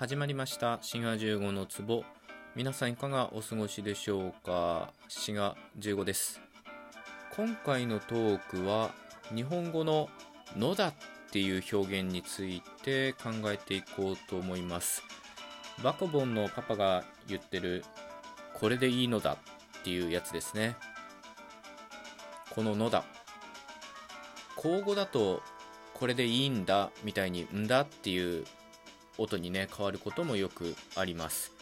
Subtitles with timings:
[0.00, 0.78] 始まりました。
[0.80, 2.04] 滋賀15の壺。
[2.56, 4.94] 皆さんいかがお過ごしでしょうか？
[5.08, 6.40] 滋賀15です。
[7.36, 8.92] 今回のトークは
[9.34, 10.08] 日本語の
[10.56, 10.94] 「のだ」っ
[11.30, 15.02] ていう表現について考えていこうと思います。
[15.82, 17.84] バカボンのパパが言ってる
[18.58, 19.34] 「これでいいのだ」
[19.80, 20.76] っていうやつですね。
[22.48, 23.04] この「のだ」
[24.56, 25.42] 口語だと
[25.92, 28.46] これでいいんだみたいにんだっていう
[29.20, 31.52] 音にね変わることもよくあります。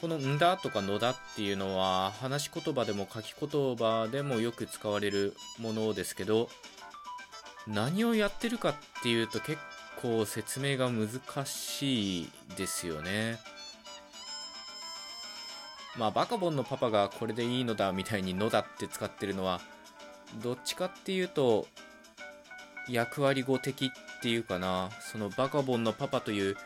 [0.00, 6.50] このんだとかのだっていうのは話し言葉でも書き言葉でもよく使われるものですけど
[7.66, 9.56] 何をやってるかっていうと結
[10.02, 13.38] 構説明が難しいですよね。
[15.96, 19.60] まあバカボンのパパがこれでいいのだみたいにのだって使ってるのは
[20.42, 21.66] どっちかっていうと
[22.88, 26.56] 役割語的っていうかなそのバカボンのパパという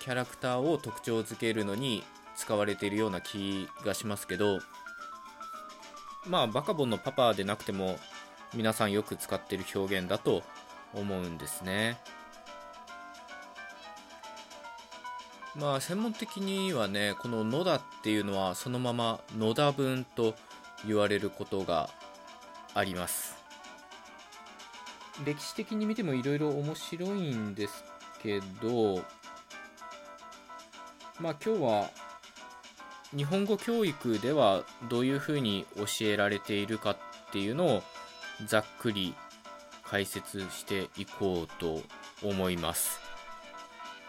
[0.00, 2.04] キャラクターを特徴づけるのに
[2.36, 4.60] 使われているような気がしますけど
[6.26, 7.98] まあバカボンのパパでなくても
[8.54, 10.42] 皆さんよく使ってる表現だと
[10.94, 11.98] 思うんですね。
[15.54, 20.34] まあ専門的にはねこの「野田」っていうのはそのまま「野田文」と
[20.86, 21.90] 言われることが
[22.74, 23.37] あります。
[25.24, 27.84] 歴史的に見てもいろいろ面白いんです
[28.22, 29.02] けど
[31.20, 31.90] まあ今日は
[33.16, 36.96] 日本語教育ではどういうふうに教えられているかっ
[37.32, 37.82] ていうのを
[38.46, 39.14] ざっくり
[39.82, 41.82] 解説していこうと
[42.22, 43.00] 思います。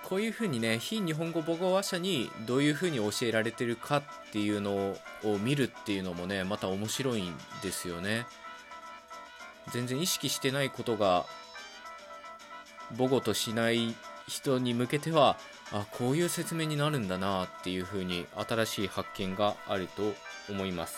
[0.10, 8.26] こういうふうにね非日本語母語話者にどういうふうに教えられてるかっていうのを見るっていうのもねまた面白いんですよね。
[9.72, 11.26] 全然意識してないことが
[12.98, 13.96] 母語としない
[14.28, 15.38] 人に向けては
[15.72, 20.14] あこういう説明になるんだなっていうふうに新しい発見があると
[20.50, 20.98] 思います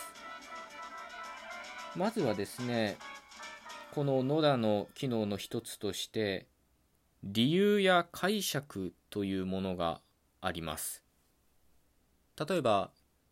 [1.94, 2.96] まずはですね
[3.94, 6.46] この野田の機能の一つとして
[7.22, 10.00] 理由や解釈というものが
[10.40, 11.02] あります
[12.48, 12.90] 例えば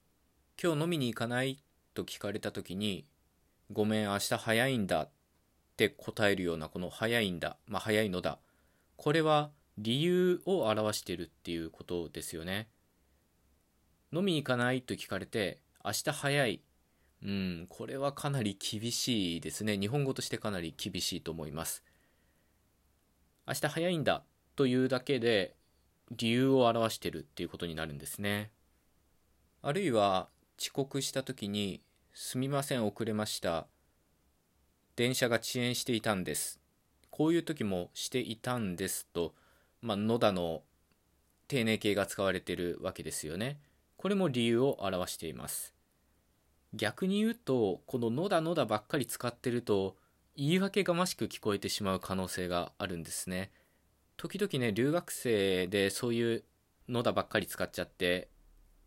[0.62, 1.62] 「今日飲みに行かない?」
[1.94, 3.06] と聞かれた時に
[3.72, 5.08] 「ごめん明日早いんだ」
[5.86, 8.38] って答えるようなこの早いんだ、まあ、早いのだ。
[8.96, 12.68] これは理由を表してるっていうことですよね。
[14.12, 16.60] 飲みに行かないと聞かれて明日早い。
[17.22, 19.78] うんこれはかなり厳しいですね。
[19.78, 21.82] 日本語としてかなり厳しいと思います。
[23.48, 24.22] 明日早いんだ
[24.56, 25.56] というだけで
[26.10, 28.50] 理由を表してるっていうことになるんですね。
[29.62, 31.80] あるいは遅刻した時に
[32.12, 33.66] すみません遅れました。
[35.00, 36.60] 電車が遅延していたんです。
[37.08, 39.32] こういう時もしていたんですと、
[39.80, 40.60] まあ、野田の
[41.48, 43.58] 丁寧形が使われているわけですよね。
[43.96, 45.74] これも理由を表しています。
[46.74, 49.96] 逆に言うと、この野田野田ばっかり使ってると、
[50.36, 53.52] 言い訳がましく聞こえてしまう可能性があるんですね。
[54.18, 56.44] 時々ね、留学生でそういう
[56.90, 58.28] 野田ばっかり使っちゃって、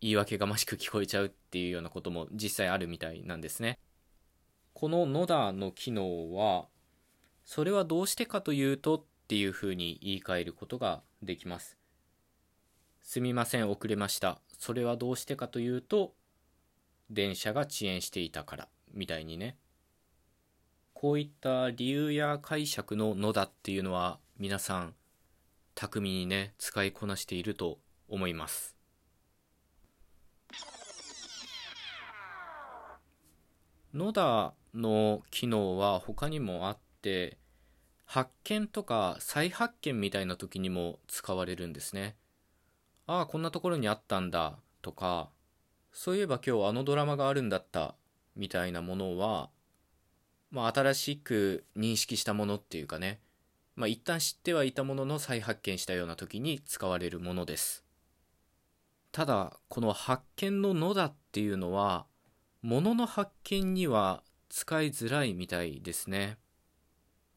[0.00, 3.80] 言い訳がましく聞こえちゃうっていうようなことも実際あるみたいなんですね。
[4.74, 6.66] この野田の機能は
[7.44, 11.78] それはどうしてかというとっていうふうに言い換えることができます。
[13.00, 14.40] すみません遅れました。
[14.58, 16.14] それはどうしてかというと
[17.08, 19.56] 電車が遅延していたからみたいにね。
[20.92, 24.94] こういった理由や解釈の野田っていうのは皆さん
[25.74, 28.74] 巧みにね使いこなしていると思います。
[33.92, 37.38] 野田の機能は他にもあって
[38.04, 42.16] 発見とか再発見みたいな時にも使われるんですね。
[43.06, 45.28] ああこんなところにあったんだとか
[45.92, 47.94] そういえば今日あのドラマがあるんだった
[48.34, 49.50] みたいなものは
[50.50, 53.20] まあ新しく認識したものっていうかね
[53.76, 57.84] まあ一旦知ってはいたものの再発見したような時に使われるものです。
[59.12, 62.06] ただこの発見の「の」だっていうのは
[62.62, 64.24] 物の発見には
[64.56, 66.38] 使いづらいみたいですね。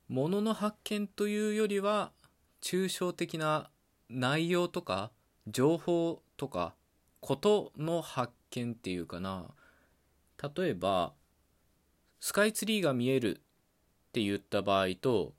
[0.07, 2.11] 物の発見というよりは
[2.61, 3.71] 抽象的な
[4.07, 5.09] 内容とか
[5.47, 6.75] 情報とか
[7.19, 9.47] ことの発見っていうかな
[10.55, 11.13] 例えば
[12.19, 13.37] スカイツリーが見える
[14.09, 15.33] って言った場合と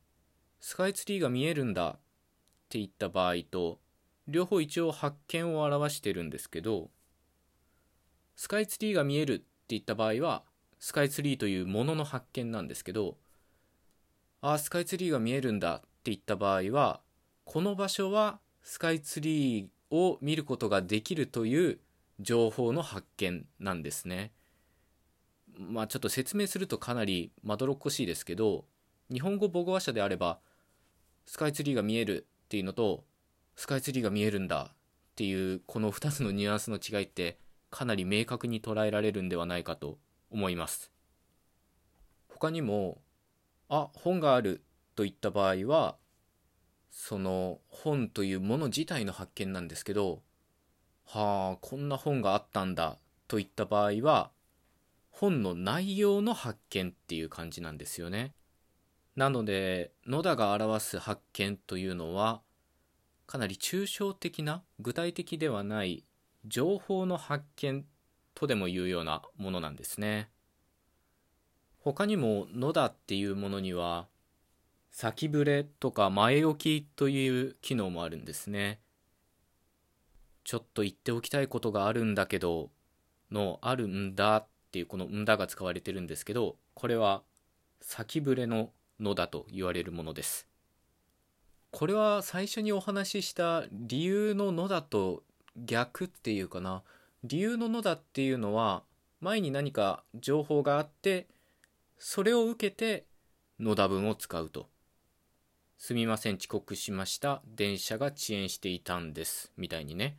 [0.58, 1.92] スカイツリーが見えるんだっ
[2.70, 3.78] て言った場合と
[4.26, 6.90] 両方一応発見を表してるんですけど
[8.34, 10.42] スカイツリーが見えるって言った場合は
[10.78, 13.16] スカイツリーというものの発見なんですけど
[14.40, 17.00] ああスカイツリーが見えるんだって言った場合は
[17.44, 21.78] この場所はスカイツリーを見ることができるという
[22.20, 24.32] 情報の発見なんですね。
[25.58, 28.64] まあちょっと説明するとかなりまどろっこしいですけど
[29.10, 30.38] 日本語母語話者であれば
[31.26, 33.04] スカイツリーが見えるっていうのと
[33.56, 34.74] スカイツリーが見えるんだっ
[35.16, 37.38] ていうこの2つのニュアンスの違いって
[37.70, 39.98] かなり明確に捉えられるんではないかと
[40.30, 40.90] 思います。
[42.28, 43.00] 他にも
[43.68, 44.62] あ本がある
[44.94, 45.96] といった場合は
[46.90, 50.22] その本というもの自体の発見なんですけど
[51.04, 54.30] はあこんな本があったんだといった場合は
[55.10, 58.34] 本の内容の発見っていう感じなんですよね。
[59.16, 62.40] なので野田が表す発見というのは
[63.26, 66.04] かなり抽象的な具体的ではない
[66.46, 67.84] 情報の発見
[68.38, 70.30] とでも言うようなものなんですね。
[71.80, 74.06] 他にも野田っていうものには
[74.92, 78.78] 先触れとか前置きという機能もあるんですね。
[80.44, 82.70] ちょっと言っておきたいことがあるんだけど
[83.32, 87.22] のあるんだっていうこのんだが使われてるんですけどこれは
[87.80, 88.70] 先触れの
[89.00, 90.46] のだと言われるものです。
[91.72, 95.24] これは最初にお話しした理由ののだと
[95.56, 96.84] 逆っていうかな。
[97.24, 98.82] 理由ののだっていうのは
[99.20, 101.26] 前に何か情報があって
[101.98, 103.04] それを受けて
[103.58, 104.68] 野田文を使うと。
[105.78, 107.40] すみません遅刻しました。
[107.46, 109.52] 電車が遅延していたんです。
[109.56, 110.16] みたいにね。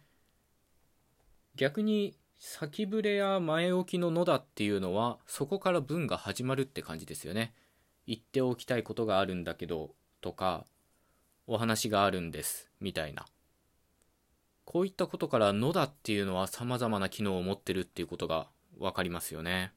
[1.55, 7.53] 逆に先触れや前置きののだっていうのはそこから文が始まるって感じですよね。
[8.07, 9.91] 言っておきたいことがあるんだけど
[10.21, 10.65] とか
[11.47, 12.69] お話があるんです。
[12.79, 13.25] みたいな。
[14.71, 19.73] こういったことからのだっていうのは様々な機能を持ってるっていうことが分かりますよね。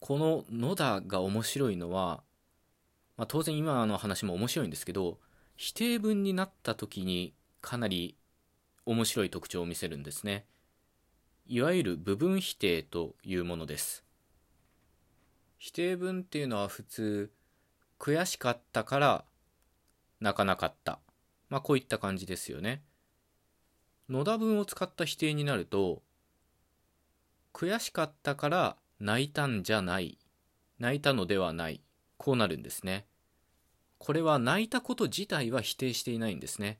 [0.00, 2.22] この野田が面白いのは、
[3.18, 5.18] まあ、当然今の話も面白いんですけど
[5.56, 8.16] 否定文になった時にかなり
[8.86, 10.46] 面白い特徴を見せるんですね。
[11.44, 14.06] いわゆる部分否定というものです。
[15.58, 17.30] 否定文っていうのは普通
[17.98, 19.24] 悔しかったから
[20.20, 20.98] 泣かなかった。
[21.48, 22.82] まあこういった感じですよね。
[24.08, 26.02] 野田文を使った否定になると
[27.52, 30.18] 悔しかったから泣いたんじゃない。
[30.78, 31.82] 泣いたのではない。
[32.16, 33.06] こうなるんですね。
[33.98, 36.78] これは泣いたこと自体は否定していないんですね。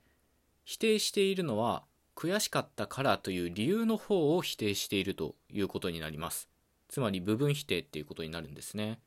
[0.64, 1.84] 否定しているのは
[2.14, 6.48] 悔しかったからという理由の方を否定しているということになります。
[6.88, 9.00] つまり部分否定っていうことになるんですね。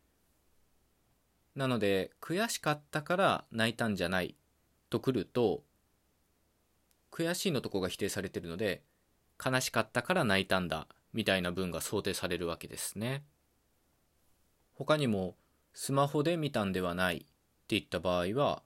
[1.55, 4.35] なので悔しかったから泣いたんじゃない
[4.89, 5.63] とくると
[7.11, 8.83] 悔しいのとこが否定されてるので
[9.43, 13.23] 悲しかったから泣いたんだみたいな文が想定されるわけですね。
[14.73, 15.35] 他にも
[15.73, 17.25] スマホで見たんではないって
[17.69, 18.63] 言った場合は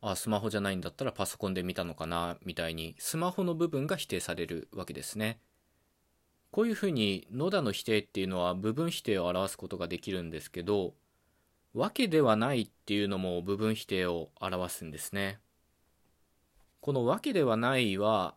[0.00, 5.38] あスマホじゃないんだったらパソコンで見たのかなみたいにスマホの部分が否定されるわけですね。
[6.50, 10.94] こういうふうに野田の否定っていうのは部分否定を表すことができるんですけど
[11.74, 15.40] わけではないっていうのも部分否定を表すんですね。
[16.80, 18.36] このわけではないは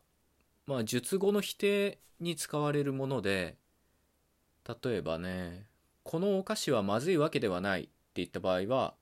[0.66, 3.57] まあ述語の否定に使われるもので
[4.84, 5.68] 例えばね
[6.04, 8.95] このお菓子はまずいわけではないって言った場合は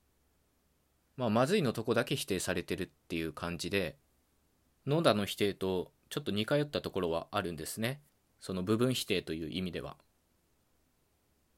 [1.16, 3.96] まあまずいのとこだけ否定されてるっていう感じで
[4.86, 8.00] 野田の否定とちょっと似通ったところはあるんですね。
[8.40, 9.96] その部分否定という意味では。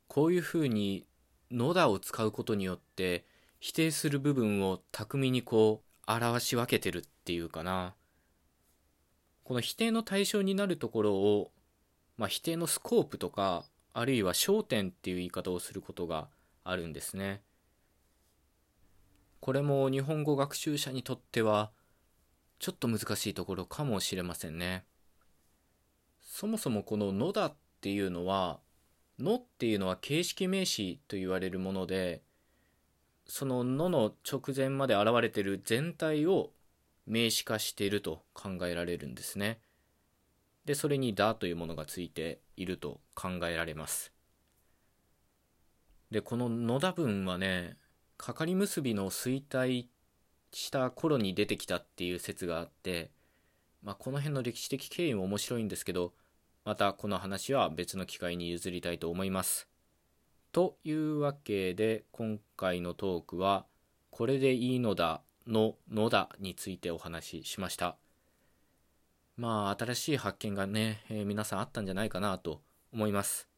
[0.06, 1.04] こういうふうに
[1.50, 3.24] 野田を使うことによって
[3.60, 7.94] 否定する部分を巧みにこう表し分けてるっていうかな
[9.44, 11.50] この否定の対象になるところを、
[12.16, 13.64] まあ、否定のスコープとか
[13.94, 16.28] あるいは焦点っていう言い方をすることが
[16.64, 17.40] あるんですね
[19.40, 21.70] これも日本語学習者にとっては
[22.58, 24.84] ちょっと難しいところかもしれませんね。
[26.20, 28.58] そもそもこの「の」だっていうのは
[29.18, 32.22] 「の」っていうのは形式名詞と言われるもので
[33.26, 36.52] その「の」の直前まで現れてる全体を
[37.06, 39.60] 名詞化していると考えられるんですね。
[40.64, 44.12] でそれに「だ」というものがついていると考えられます。
[46.10, 47.76] でこの「のだ文」はね
[48.16, 49.86] かかり結びの衰退
[50.52, 53.10] した頃に出てきたっていう説があって、
[53.82, 56.14] まあ、この辺の歴史的経緯も面白いんですけど
[56.64, 59.68] またこの話は別の機会に譲りたいと思います。
[60.52, 63.66] というわけで今回のトークは
[64.10, 67.96] 「これでいいのだ」の「のだ」についてお話ししました。
[69.36, 72.60] まあ新しい発見がね、えー、皆さんあったんじゃないかなと
[72.92, 73.48] 思います。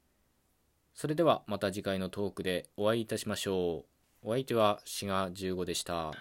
[0.95, 3.87] それではまた次回のトークでお会いいたしましょ
[4.23, 4.29] う。
[4.29, 6.13] お相手は滋賀15でした。